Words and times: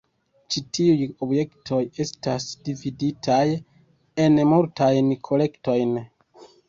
Ĉi 0.53 0.61
tiuj 0.77 1.03
objektoj 1.25 1.81
estas 2.05 2.47
dividitaj 2.69 3.43
en 4.25 4.43
multajn 4.55 5.13
kolektojn. 5.29 5.95